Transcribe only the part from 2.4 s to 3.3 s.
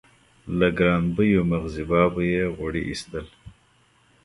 غوړي اېستل.